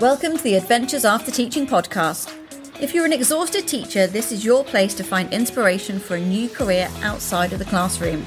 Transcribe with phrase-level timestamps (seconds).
[0.00, 2.34] Welcome to the Adventures After Teaching podcast.
[2.80, 6.48] If you're an exhausted teacher, this is your place to find inspiration for a new
[6.48, 8.26] career outside of the classroom.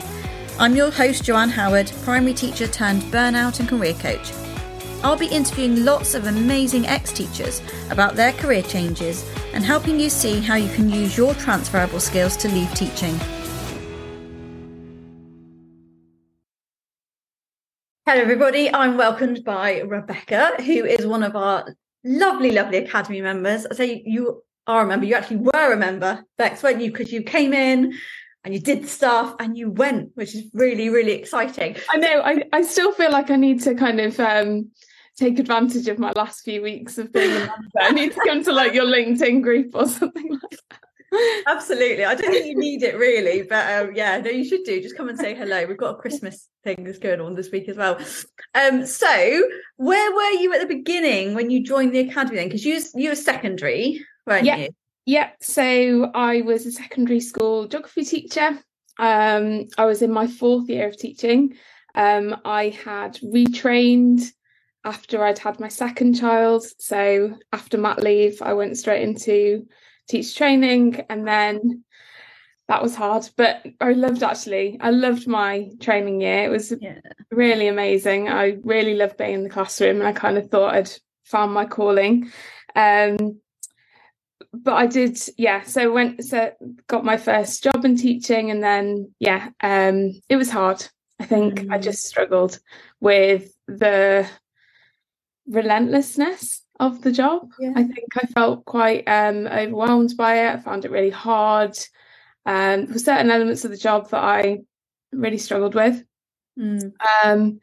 [0.59, 4.31] I'm your host, Joanne Howard, primary teacher turned burnout and career coach.
[5.03, 10.09] I'll be interviewing lots of amazing ex teachers about their career changes and helping you
[10.09, 13.19] see how you can use your transferable skills to leave teaching.
[18.07, 18.73] Hello, everybody.
[18.73, 21.75] I'm welcomed by Rebecca, who is one of our
[22.05, 23.65] lovely, lovely Academy members.
[23.65, 26.89] I say you are a member, you actually were a member, Becs, weren't you?
[26.89, 27.95] Because you came in
[28.45, 31.75] and you did stuff and you went, which is really, really exciting.
[31.89, 32.21] I know.
[32.21, 34.71] I, I still feel like I need to kind of um,
[35.17, 37.81] take advantage of my last few weeks of being a member.
[37.81, 40.79] I need to come to like your LinkedIn group or something like that.
[41.47, 42.03] Absolutely.
[42.03, 44.81] I don't think you need it really, but um, yeah, no, you should do.
[44.81, 45.65] Just come and say hello.
[45.65, 47.97] We've got a Christmas thing that's going on this week as well.
[48.53, 49.43] Um, so
[49.77, 52.47] where were you at the beginning when you joined the academy then?
[52.47, 54.57] Because you you were secondary, weren't yeah.
[54.57, 54.69] you?
[55.05, 55.29] Yeah.
[55.41, 58.59] So I was a secondary school geography teacher.
[58.99, 61.55] Um, I was in my fourth year of teaching.
[61.95, 64.23] Um, I had retrained
[64.83, 66.65] after I'd had my second child.
[66.79, 69.67] So after mat leave, I went straight into
[70.07, 71.83] teach training and then
[72.67, 73.29] that was hard.
[73.35, 76.43] But i loved actually i loved my training year.
[76.43, 76.99] It was yeah.
[77.31, 78.29] really amazing.
[78.29, 80.91] I really loved being in the classroom and i kind of thought i'd
[81.25, 82.31] found my calling.
[82.75, 83.39] Um
[84.53, 86.51] but i did yeah so went so
[86.87, 90.85] got my first job in teaching and then yeah um it was hard.
[91.19, 91.73] I think mm.
[91.73, 92.59] i just struggled
[92.99, 94.27] with the
[95.47, 97.51] relentlessness of the job.
[97.59, 97.73] Yeah.
[97.75, 100.53] I think I felt quite um, overwhelmed by it.
[100.53, 101.77] I found it really hard.
[102.45, 104.59] Um, there were certain elements of the job that I
[105.11, 106.03] really struggled with.
[106.59, 106.93] Mm.
[107.23, 107.59] Um,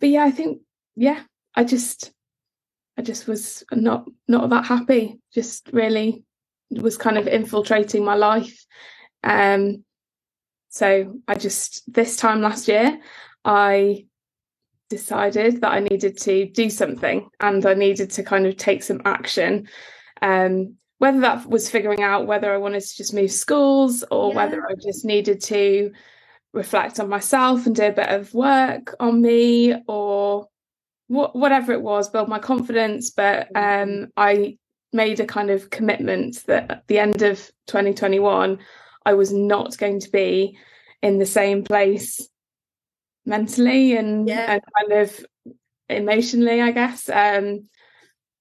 [0.00, 0.62] but yeah, I think
[0.96, 1.22] yeah,
[1.54, 2.12] I just
[2.96, 5.20] I just was not not that happy.
[5.32, 6.24] Just really
[6.70, 8.64] was kind of infiltrating my life.
[9.24, 9.84] Um,
[10.68, 12.98] so I just this time last year,
[13.44, 14.06] I
[14.92, 19.00] decided that I needed to do something and I needed to kind of take some
[19.06, 19.66] action.
[20.20, 24.36] Um, whether that was figuring out whether I wanted to just move schools or yeah.
[24.36, 25.92] whether I just needed to
[26.52, 30.48] reflect on myself and do a bit of work on me or
[31.08, 33.10] wh- whatever it was, build my confidence.
[33.10, 34.58] But um, I
[34.92, 38.58] made a kind of commitment that at the end of 2021,
[39.06, 40.58] I was not going to be
[41.02, 42.28] in the same place
[43.24, 44.52] mentally and, yeah.
[44.52, 45.24] and kind of
[45.88, 47.08] emotionally, I guess.
[47.08, 47.68] Um,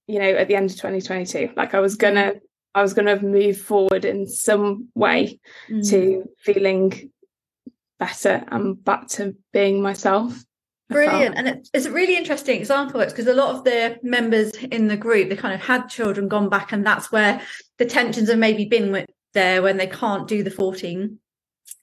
[0.08, 2.40] you know, at the end of 2022, like I was gonna, mm.
[2.76, 5.90] I was gonna move forward in some way mm.
[5.90, 7.12] to feeling
[8.00, 10.44] better and back to being myself.
[10.90, 11.38] Brilliant.
[11.38, 15.30] And it's a really interesting example because a lot of the members in the group,
[15.30, 17.42] they kind of had children gone back, and that's where
[17.78, 21.18] the tensions have maybe been there when they can't do the 14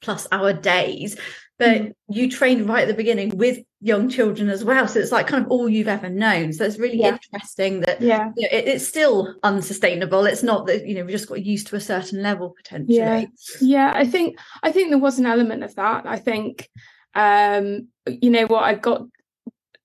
[0.02, 1.16] plus hour days
[1.58, 1.94] but mm.
[2.08, 5.44] you trained right at the beginning with young children as well so it's like kind
[5.44, 7.16] of all you've ever known so it's really yeah.
[7.32, 11.12] interesting that yeah you know, it, it's still unsustainable it's not that you know we
[11.12, 13.24] just got used to a certain level potentially yeah
[13.60, 16.68] yeah i think i think there was an element of that i think
[17.14, 19.02] um you know what i got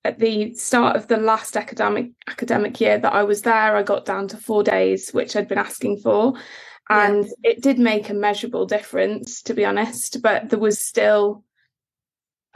[0.05, 4.05] at the start of the last academic academic year that I was there, I got
[4.05, 6.33] down to four days, which I'd been asking for.
[6.89, 7.51] And yeah.
[7.51, 11.43] it did make a measurable difference, to be honest, but there was still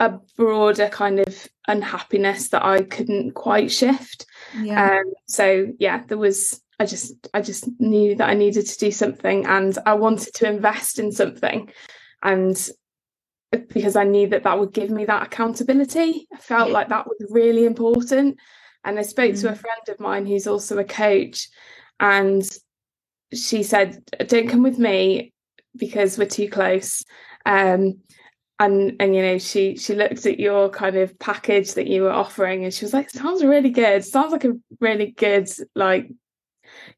[0.00, 4.26] a broader kind of unhappiness that I couldn't quite shift.
[4.60, 4.98] Yeah.
[4.98, 8.90] Um, so yeah, there was I just I just knew that I needed to do
[8.90, 11.70] something and I wanted to invest in something
[12.22, 12.70] and
[13.50, 16.28] because I knew that that would give me that accountability.
[16.32, 16.74] I felt yeah.
[16.74, 18.38] like that was really important.
[18.84, 19.40] And I spoke mm.
[19.40, 19.58] to a mm.
[19.58, 21.48] friend of mine who's also a coach
[21.98, 22.48] and
[23.32, 25.32] she said, Don't come with me
[25.76, 27.04] because we're too close.
[27.44, 28.00] Um,
[28.60, 32.12] and and you know she she looked at your kind of package that you were
[32.12, 34.04] offering and she was like sounds really good.
[34.04, 36.10] Sounds like a really good like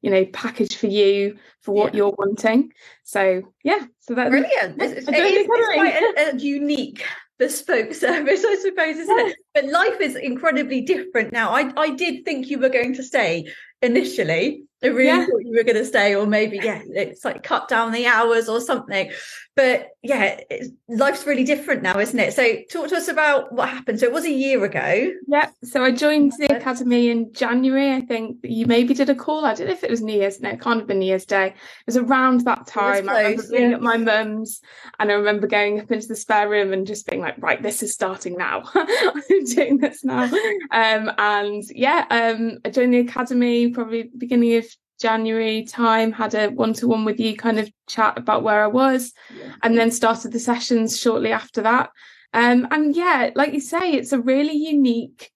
[0.00, 1.98] you know package for you for what yeah.
[1.98, 2.72] you're wanting.
[3.04, 3.84] So yeah.
[4.00, 4.78] So that's brilliant.
[4.78, 7.04] that's, it's, it's quite a, a, unique
[7.38, 9.26] bespoke service i suppose isn't yeah.
[9.28, 9.36] it?
[9.54, 11.50] But life is incredibly different now.
[11.50, 13.46] I i did think you were going to say
[13.82, 15.26] initially I really yeah.
[15.26, 18.48] thought you were going to stay, or maybe yeah, it's like cut down the hours
[18.48, 19.10] or something.
[19.56, 20.40] But yeah,
[20.88, 22.32] life's really different now, isn't it?
[22.32, 24.00] So talk to us about what happened.
[24.00, 25.12] So it was a year ago.
[25.26, 25.50] Yeah.
[25.64, 27.92] So I joined the academy in January.
[27.92, 29.44] I think you maybe did a call.
[29.44, 30.40] I don't know if it was New Year's.
[30.40, 31.48] No, it can't have been New Year's Day.
[31.48, 31.54] It
[31.84, 33.04] was around that time.
[33.04, 33.76] Close, I remember being yeah.
[33.76, 34.62] at my mum's,
[34.98, 37.82] and I remember going up into the spare room and just being like, right, this
[37.82, 38.62] is starting now.
[38.74, 40.30] I'm doing this now.
[40.72, 44.66] Um, and yeah, um, I joined the academy probably beginning of
[45.00, 48.66] January time, had a one to one with you kind of chat about where I
[48.68, 49.54] was, yeah.
[49.62, 51.90] and then started the sessions shortly after that.
[52.32, 55.30] Um, and yeah, like you say, it's a really unique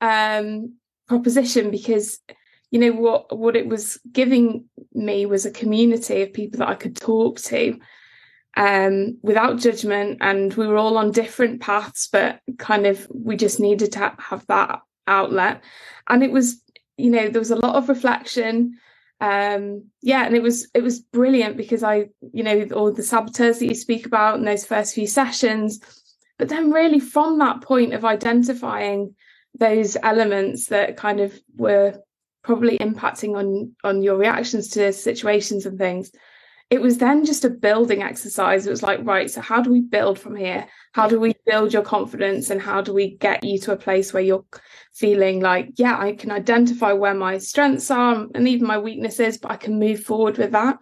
[0.00, 0.76] um,
[1.06, 2.18] proposition because
[2.70, 6.76] you know what what it was giving me was a community of people that I
[6.76, 7.78] could talk to
[8.56, 13.60] um, without judgment, and we were all on different paths, but kind of we just
[13.60, 15.62] needed to have that outlet,
[16.08, 16.62] and it was
[16.96, 18.78] you know there was a lot of reflection
[19.20, 23.58] um yeah and it was it was brilliant because i you know all the saboteurs
[23.58, 25.80] that you speak about in those first few sessions.
[26.38, 29.14] But then really from that point of identifying
[29.58, 32.00] those elements that kind of were
[32.42, 36.10] probably impacting on on your reactions to situations and things
[36.70, 39.80] it was then just a building exercise it was like right so how do we
[39.80, 43.58] build from here how do we build your confidence and how do we get you
[43.58, 44.44] to a place where you're
[44.92, 49.50] feeling like, yeah, I can identify where my strengths are and even my weaknesses, but
[49.50, 50.78] I can move forward with that.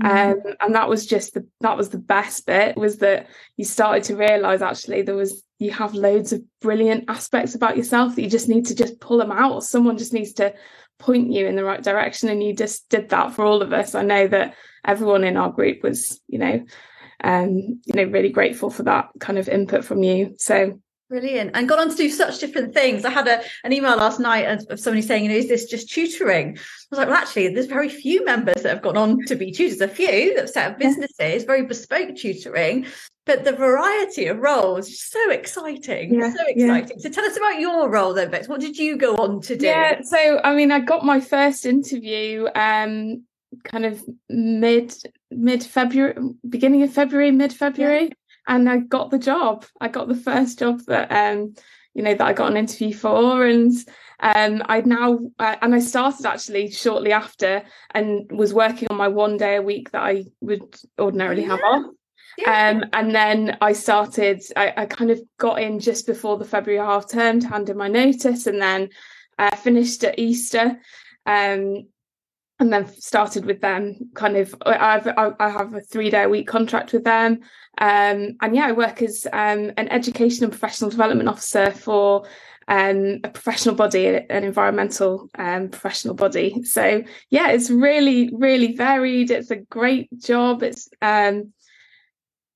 [0.00, 0.48] Mm-hmm.
[0.48, 4.04] Um, and that was just the that was the best bit was that you started
[4.04, 8.30] to realize actually there was you have loads of brilliant aspects about yourself that you
[8.30, 10.54] just need to just pull them out or someone just needs to
[11.02, 13.94] point you in the right direction and you just did that for all of us.
[13.94, 14.54] I know that
[14.84, 16.64] everyone in our group was you know
[17.22, 20.34] um you know really grateful for that kind of input from you.
[20.38, 20.80] So
[21.12, 21.50] Brilliant.
[21.52, 23.04] And got on to do such different things.
[23.04, 25.90] I had a, an email last night of somebody saying, you know, is this just
[25.90, 26.56] tutoring?
[26.56, 26.60] I
[26.90, 29.82] was like, well, actually, there's very few members that have gone on to be tutors.
[29.82, 32.86] A few that have set up businesses, very bespoke tutoring.
[33.26, 36.14] But the variety of roles is so exciting.
[36.14, 36.96] Yeah, so exciting.
[36.96, 37.02] Yeah.
[37.02, 38.48] So tell us about your role then, Becs.
[38.48, 39.66] What did you go on to do?
[39.66, 43.24] Yeah, so I mean, I got my first interview um
[43.64, 44.94] kind of mid
[45.30, 46.14] mid February,
[46.48, 48.04] beginning of February, mid February.
[48.04, 48.14] Yeah
[48.46, 49.64] and I got the job.
[49.80, 51.54] I got the first job that um,
[51.94, 53.72] you know that I got an interview for, and
[54.20, 57.62] um, I now uh, and I started actually shortly after,
[57.94, 61.86] and was working on my one day a week that I would ordinarily have off.
[62.38, 62.70] Yeah.
[62.70, 64.42] Um, and then I started.
[64.56, 67.76] I, I, kind of got in just before the February half term to hand in
[67.76, 68.88] my notice, and then
[69.38, 70.78] uh, finished at Easter.
[71.26, 71.88] Um,
[72.62, 76.46] and then started with them kind of I've, i have a three day a week
[76.46, 77.40] contract with them.
[77.78, 82.24] Um, and yeah i work as um, an education and professional development officer for
[82.68, 86.62] um, a professional body an environmental um, professional body.
[86.62, 89.30] So yeah it's really really varied.
[89.30, 90.62] It's a great job.
[90.62, 91.52] It's um,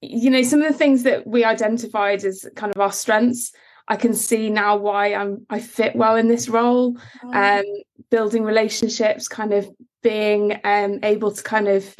[0.01, 3.53] you know some of the things that we identified as kind of our strengths
[3.89, 6.97] I can see now why I'm I fit well in this role.
[7.33, 7.65] Um,
[8.11, 9.69] building relationships, kind of
[10.03, 11.95] being um, able to kind of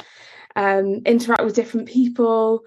[0.55, 2.63] um, interact with different people.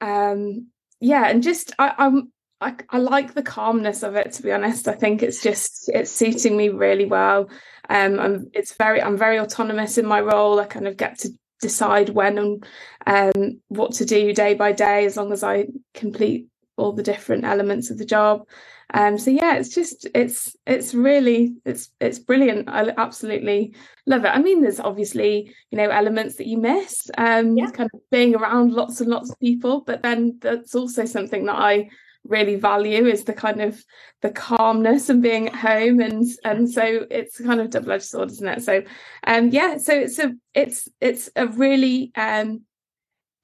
[0.00, 0.68] Um,
[1.00, 4.32] yeah, and just I, I'm I, I, like the calmness of it.
[4.32, 7.50] To be honest, I think it's just it's suiting me really well.
[7.88, 10.58] Um, I'm it's very I'm very autonomous in my role.
[10.58, 11.30] I kind of get to
[11.60, 12.66] decide when and
[13.06, 17.44] um, what to do day by day, as long as I complete all the different
[17.44, 18.46] elements of the job.
[18.94, 22.68] Um, so yeah, it's just it's it's really it's it's brilliant.
[22.68, 23.74] I absolutely
[24.06, 24.28] love it.
[24.28, 27.70] I mean, there's obviously you know elements that you miss, um, yeah.
[27.70, 31.56] kind of being around lots and lots of people, but then that's also something that
[31.56, 31.88] I
[32.28, 33.82] really value is the kind of
[34.22, 38.48] the calmness and being at home and and so it's kind of double-edged sword isn't
[38.48, 38.82] it so
[39.26, 42.62] um yeah so it's a it's it's a really um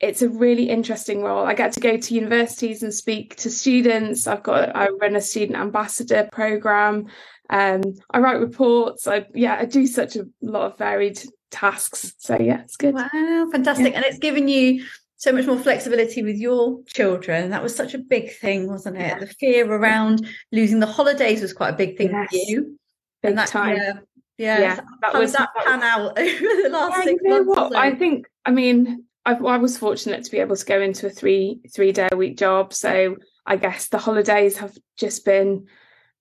[0.03, 1.47] it's a really interesting role.
[1.47, 4.27] I get to go to universities and speak to students.
[4.27, 7.07] I've got I run a student ambassador program.
[7.49, 9.07] Um, I write reports.
[9.07, 12.15] I yeah, I do such a lot of varied tasks.
[12.19, 12.95] So yeah, it's good.
[12.95, 13.93] Wow, fantastic!
[13.93, 13.99] Yeah.
[13.99, 14.85] And it's given you
[15.19, 17.51] so much more flexibility with your children.
[17.51, 19.03] That was such a big thing, wasn't it?
[19.03, 19.19] Yeah.
[19.21, 22.29] The fear around losing the holidays was quite a big thing yes.
[22.29, 22.77] for you.
[23.23, 23.77] Big and that, time.
[23.77, 23.93] Yeah,
[24.37, 27.73] yeah, yeah that was that pan out over the last yeah, six you know months.
[27.73, 27.81] So?
[27.81, 28.27] I think.
[28.45, 31.93] I mean, I, I was fortunate to be able to go into a three three
[31.93, 35.67] day a week job, so I guess the holidays have just been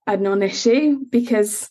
[0.07, 1.69] a non-issue because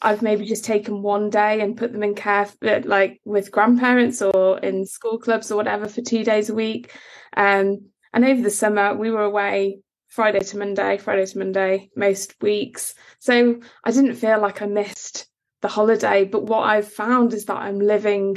[0.00, 2.48] I've maybe just taken one day and put them in care,
[2.84, 6.92] like with grandparents or in school clubs or whatever, for two days a week.
[7.36, 12.34] Um, and over the summer, we were away Friday to Monday, Friday to Monday, most
[12.42, 12.94] weeks.
[13.20, 15.28] So I didn't feel like I missed
[15.62, 18.36] the holiday but what i've found is that i'm living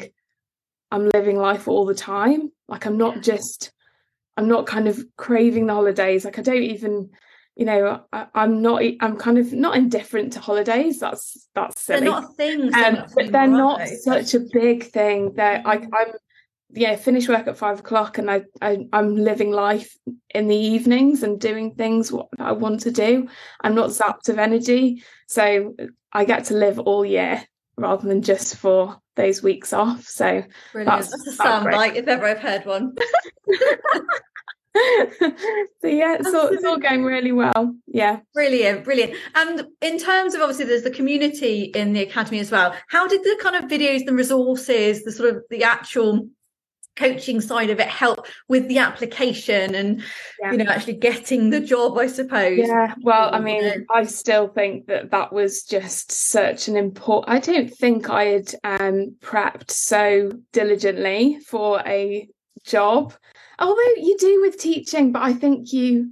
[0.92, 2.52] i'm living life all the time.
[2.68, 3.72] Like i'm not just
[4.38, 6.26] i'm not kind of craving the holidays.
[6.26, 7.10] Like i don't even
[7.56, 11.00] you know I, am not i'm kind of not indifferent to holidays.
[11.00, 12.02] That's that's silly.
[12.02, 15.90] they're not things um, but they're not such a big thing they're mm.
[15.94, 16.12] i'm
[16.72, 19.96] yeah finish work at five o'clock and I, I i'm living life
[20.34, 23.30] in the evenings and doing things what i want to do.
[23.62, 25.04] I'm not zapped of energy.
[25.28, 25.76] So
[26.12, 27.46] i get to live all year
[27.78, 30.04] rather than just for those weeks off.
[30.04, 31.00] So Brilliant.
[31.00, 32.96] that's, that's a sound bite if ever i've heard one.
[35.82, 37.76] So yeah it's all, it's all going really well.
[37.88, 38.20] Yeah.
[38.34, 39.14] Brilliant brilliant.
[39.34, 42.76] And in terms of obviously there's the community in the academy as well.
[42.90, 46.28] How did the kind of videos the resources the sort of the actual
[46.96, 50.02] coaching side of it help with the application and
[50.42, 50.52] yeah.
[50.52, 52.60] you know actually getting the job i suppose.
[52.60, 52.94] Yeah.
[53.02, 57.74] Well i mean i still think that that was just such an important i don't
[57.74, 62.28] think i had um prepped so diligently for a
[62.66, 63.14] job.
[63.60, 66.12] Although you do with teaching but i think you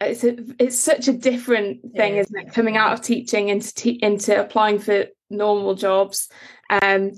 [0.00, 2.22] it's a, it's such a different thing yeah.
[2.22, 2.54] isn't it?
[2.54, 6.28] Coming out of teaching into te- into applying for normal jobs.
[6.82, 7.12] Um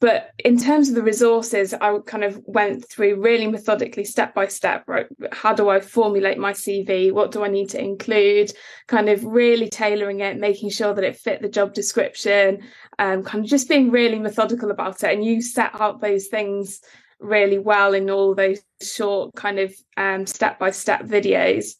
[0.00, 4.46] but in terms of the resources i kind of went through really methodically step by
[4.46, 5.06] step right?
[5.32, 8.52] How do i formulate my cv what do i need to include?
[8.86, 12.62] Kind of really tailoring it making sure that it fit the job description
[12.98, 15.12] um, kind of just being really methodical about it.
[15.12, 16.80] And you set out those things
[17.20, 21.74] really well in all those short kind of um, step by step videos.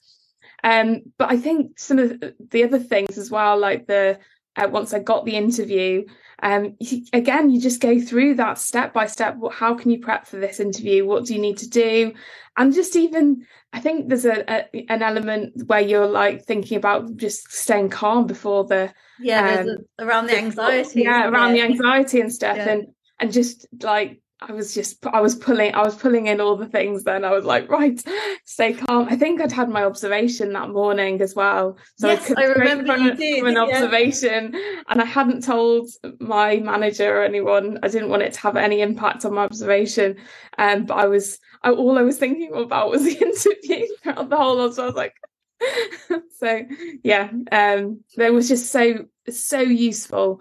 [0.65, 2.21] Um, but i think some of
[2.51, 4.19] the other things as well like the
[4.59, 6.05] uh, once i got the interview
[6.41, 6.77] um,
[7.13, 9.39] again, you just go through that step by step.
[9.53, 11.05] How can you prep for this interview?
[11.05, 12.15] What do you need to do?
[12.57, 17.17] And just even, I think there's a, a an element where you're like thinking about
[17.17, 21.55] just staying calm before the yeah um, a, around the anxiety yeah around it?
[21.55, 22.71] the anxiety and stuff yeah.
[22.71, 22.87] and
[23.19, 26.69] and just like I was just I was pulling I was pulling in all the
[26.69, 27.25] things then.
[27.25, 28.01] I was like right
[28.45, 29.09] stay calm.
[29.11, 31.77] I think I'd had my observation that morning as well.
[31.97, 34.55] So yes, I, I remember from, did, from an observation.
[34.89, 35.89] And I hadn't told
[36.21, 37.79] my manager or anyone.
[37.83, 40.17] I didn't want it to have any impact on my observation.
[40.57, 44.37] Um but I was I, all I was thinking about was the interview throughout the
[44.37, 44.75] whole lot.
[44.75, 45.15] So I was like
[46.39, 46.63] so
[47.03, 50.41] yeah um it was just so so useful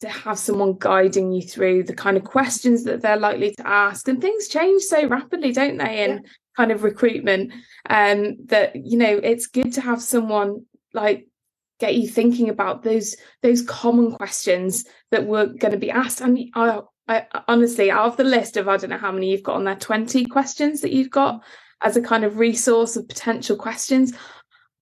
[0.00, 4.06] to have someone guiding you through the kind of questions that they're likely to ask.
[4.08, 6.30] And things change so rapidly don't they in yeah.
[6.56, 7.52] kind of recruitment?
[7.88, 10.64] Um that you know it's good to have someone
[10.94, 11.26] like
[11.78, 16.20] get you thinking about those those common questions that were going to be asked.
[16.20, 19.42] And I, I honestly out of the list of I don't know how many you've
[19.42, 21.42] got on there 20 questions that you've got
[21.82, 24.12] as a kind of resource of potential questions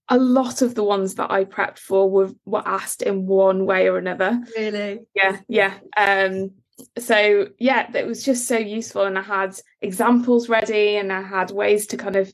[0.08, 3.88] a lot of the ones that I prepped for were were asked in one way
[3.88, 4.40] or another.
[4.56, 5.00] Really?
[5.14, 5.74] Yeah, yeah.
[5.96, 6.52] Um,
[6.98, 11.50] so yeah, it was just so useful, and I had examples ready, and I had
[11.50, 12.32] ways to kind of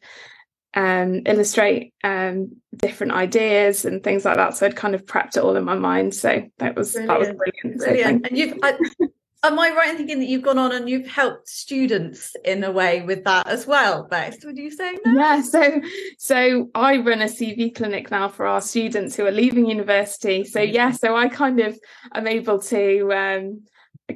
[0.74, 4.56] um, illustrate um, different ideas and things like that.
[4.56, 6.14] So I'd kind of prepped it all in my mind.
[6.14, 7.08] So that was brilliant.
[7.08, 7.78] that was brilliant.
[7.78, 8.24] Brilliant.
[8.24, 8.78] So and you've I,
[9.42, 12.70] am I right in thinking that you've gone on and you've helped students in a
[12.70, 14.44] way with that as well, Beth?
[14.44, 15.14] Would you say that?
[15.14, 15.80] Yeah, so
[16.18, 20.44] so I run a CV clinic now for our students who are leaving university.
[20.44, 21.78] So yeah, so I kind of
[22.14, 23.62] am able to um,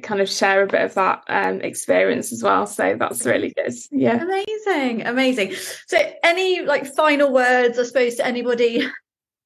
[0.01, 2.65] kind of share a bit of that um, experience as well.
[2.65, 3.73] So that's really good.
[3.91, 4.21] Yeah.
[4.21, 5.05] Amazing.
[5.05, 5.53] Amazing.
[5.87, 8.85] So any like final words, I suppose, to anybody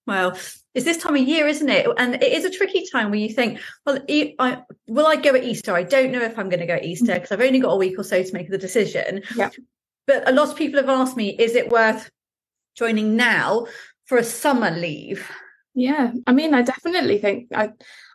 [0.07, 0.37] well,
[0.73, 1.87] it's this time of year, isn't it?
[1.97, 3.99] And it is a tricky time where you think, well,
[4.39, 5.73] I, will I go at Easter?
[5.73, 7.33] I don't know if I'm going to go at Easter because mm-hmm.
[7.41, 9.21] I've only got a week or so to make the decision.
[9.35, 9.49] Yeah.
[10.07, 12.09] But a lot of people have asked me, is it worth
[12.75, 13.67] joining now
[14.05, 15.29] for a summer leave?
[15.73, 17.69] Yeah, I mean, I definitely think I,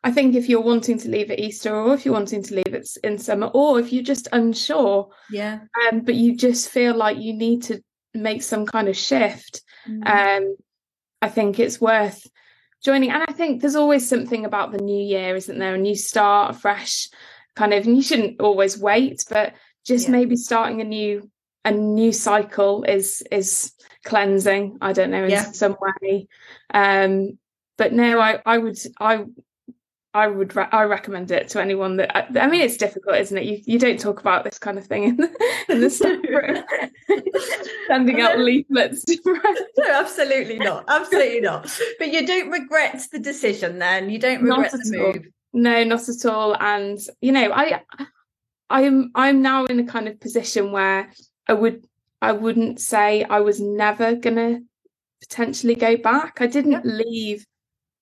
[0.04, 2.74] I think if you're wanting to leave at Easter, or if you're wanting to leave
[2.74, 7.16] it in summer, or if you're just unsure, yeah, um, but you just feel like
[7.16, 10.06] you need to make some kind of shift, mm.
[10.06, 10.56] um,
[11.22, 12.26] I think it's worth
[12.82, 13.10] joining.
[13.10, 15.74] And I think there's always something about the new year, isn't there?
[15.74, 17.08] A new start, a fresh
[17.54, 19.54] kind of, and you shouldn't always wait, but
[19.84, 20.12] just yeah.
[20.12, 21.30] maybe starting a new
[21.64, 23.72] a new cycle is is
[24.04, 24.78] cleansing.
[24.80, 25.50] I don't know in yeah.
[25.50, 26.28] some way.
[26.72, 27.38] Um,
[27.76, 29.24] but no, I I would I
[30.16, 33.36] I would re- I recommend it to anyone that I, I, mean it's difficult, isn't
[33.36, 33.44] it?
[33.44, 35.28] You you don't talk about this kind of thing in the,
[35.68, 35.90] in the
[37.86, 39.04] sending out leaflets.
[39.26, 41.70] no, absolutely not, absolutely not.
[41.98, 45.16] But you don't regret the decision, then you don't regret the move.
[45.16, 45.22] All.
[45.52, 46.56] No, not at all.
[46.58, 47.82] And you know, I
[48.70, 51.12] I'm I'm now in a kind of position where
[51.46, 51.86] I would
[52.22, 54.60] I wouldn't say I was never gonna
[55.20, 56.40] potentially go back.
[56.40, 57.44] I didn't leave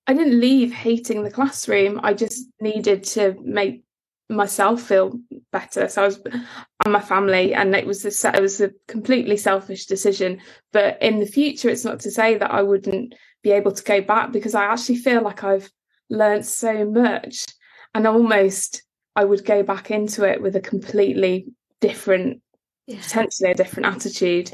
[0.07, 1.99] I didn't leave hating the classroom.
[2.03, 3.83] I just needed to make
[4.29, 5.19] myself feel
[5.51, 5.87] better.
[5.87, 9.85] So I was and my family, and it was a it was a completely selfish
[9.85, 10.41] decision.
[10.71, 14.01] But in the future, it's not to say that I wouldn't be able to go
[14.01, 15.69] back because I actually feel like I've
[16.09, 17.45] learned so much,
[17.93, 18.83] and almost
[19.15, 21.47] I would go back into it with a completely
[21.81, 22.41] different,
[22.87, 23.01] yeah.
[23.01, 24.51] potentially a different attitude.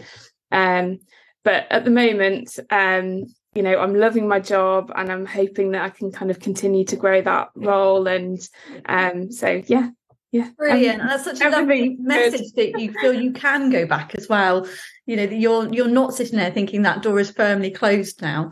[0.52, 1.00] Um,
[1.44, 5.84] but at the moment, um, you know, I'm loving my job and I'm hoping that
[5.84, 8.08] I can kind of continue to grow that role.
[8.08, 8.40] And
[8.86, 9.90] um, so, yeah,
[10.32, 10.50] yeah.
[10.58, 11.04] Brilliant.
[11.04, 14.68] that's such a lovely message that you feel you can go back as well.
[15.06, 18.52] You know, that you're you're not sitting there thinking that door is firmly closed now.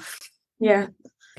[0.60, 0.88] Yeah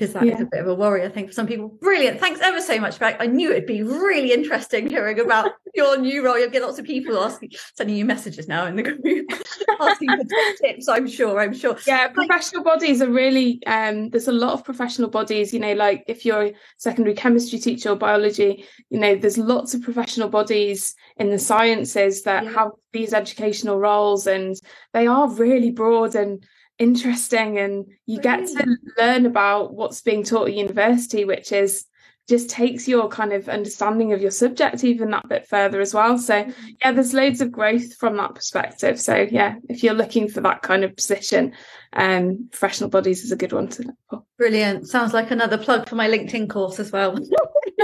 [0.01, 0.33] because that yeah.
[0.33, 1.69] is a bit of a worry, I think, for some people.
[1.79, 2.19] Brilliant.
[2.19, 3.17] Thanks ever so much, Bec.
[3.19, 6.37] I knew it'd be really interesting hearing about your new role.
[6.37, 9.31] You'll get lots of people asking, sending you messages now in the group,
[9.79, 10.23] asking for
[10.61, 11.39] tips, I'm sure.
[11.39, 11.77] I'm sure.
[11.87, 16.03] Yeah, professional bodies are really, um, there's a lot of professional bodies, you know, like
[16.07, 20.95] if you're a secondary chemistry teacher or biology, you know, there's lots of professional bodies
[21.17, 22.51] in the sciences that yeah.
[22.51, 24.55] have these educational roles and
[24.93, 26.45] they are really broad and
[26.79, 31.85] interesting and you get to learn about what's being taught at university which is
[32.29, 36.17] just takes your kind of understanding of your subject even that bit further as well
[36.17, 36.45] so
[36.81, 40.61] yeah there's loads of growth from that perspective so yeah if you're looking for that
[40.61, 41.51] kind of position
[41.93, 45.87] um professional bodies is a good one to look for brilliant sounds like another plug
[45.87, 47.15] for my linkedin course as well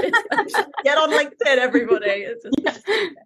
[0.84, 2.84] get on linkedin everybody just,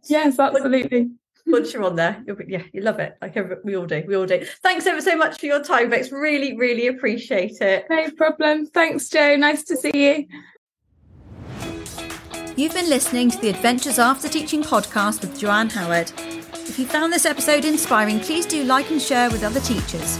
[0.09, 1.09] yes absolutely
[1.47, 3.17] once you're on there, you'll be, yeah, you love it.
[3.21, 4.45] Like we all do, we all do.
[4.63, 6.11] Thanks ever so much for your time, Becs.
[6.11, 7.85] Really, really appreciate it.
[7.89, 8.67] No problem.
[8.67, 9.35] Thanks, Joe.
[9.35, 10.27] Nice to see you.
[12.61, 16.11] You've been listening to the Adventures After Teaching podcast with Joanne Howard.
[16.53, 20.19] If you found this episode inspiring, please do like and share with other teachers.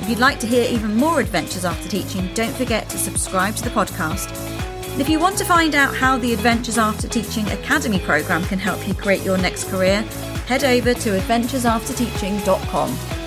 [0.00, 3.64] If you'd like to hear even more adventures after teaching, don't forget to subscribe to
[3.64, 4.30] the podcast.
[4.92, 8.60] And if you want to find out how the Adventures After Teaching Academy program can
[8.60, 10.02] help you create your next career,
[10.46, 13.25] head over to adventuresafterteaching.com.